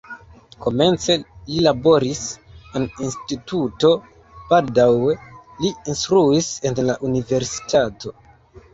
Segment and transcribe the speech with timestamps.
[0.65, 2.21] Komence li laboris
[2.79, 3.93] en instituto,
[4.49, 5.17] baldaŭe
[5.63, 8.21] li instruis en la universitato.